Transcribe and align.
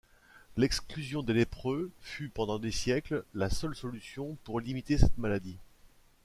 L'exclusion 0.57 1.21
des 1.21 1.31
lépreux 1.33 1.91
fut 2.01 2.29
pendant 2.29 2.57
des 2.57 2.71
siècles 2.71 3.23
la 3.35 3.51
seule 3.51 3.75
solution 3.75 4.35
pour 4.45 4.59
limiter 4.59 4.97
cette 4.97 5.19
maladie. 5.19 5.59